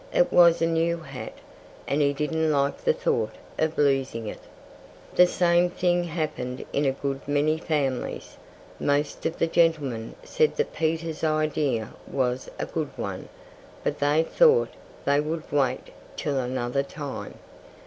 It 0.11 0.33
was 0.33 0.63
a 0.63 0.65
new 0.65 0.97
hat. 0.97 1.33
And 1.87 2.01
he 2.01 2.11
didn't 2.11 2.51
like 2.51 2.79
the 2.85 2.91
thought 2.91 3.35
of 3.59 3.77
losing 3.77 4.25
it. 4.25 4.39
That 5.13 5.29
same 5.29 5.69
thing 5.69 6.05
happened 6.05 6.65
in 6.73 6.85
a 6.85 6.91
good 6.91 7.27
many 7.27 7.59
families. 7.59 8.35
Most 8.79 9.27
of 9.27 9.37
the 9.37 9.45
gentlemen 9.45 10.15
said 10.23 10.55
that 10.55 10.73
Peter's 10.73 11.23
idea 11.23 11.93
was 12.07 12.49
a 12.57 12.65
good 12.65 12.89
one, 12.97 13.29
but 13.83 13.99
they 13.99 14.23
thought 14.23 14.69
they 15.05 15.19
would 15.19 15.43
wait 15.51 15.91
till 16.17 16.39
another 16.39 16.81
time. 16.81 17.35